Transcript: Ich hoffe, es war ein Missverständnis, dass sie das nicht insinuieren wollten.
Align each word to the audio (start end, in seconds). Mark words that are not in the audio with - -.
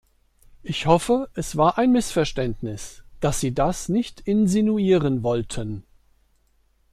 Ich 0.63 0.87
hoffe, 0.87 1.29
es 1.35 1.57
war 1.57 1.77
ein 1.77 1.91
Missverständnis, 1.91 3.03
dass 3.19 3.39
sie 3.39 3.53
das 3.53 3.87
nicht 3.87 4.19
insinuieren 4.21 5.21
wollten. 5.21 5.83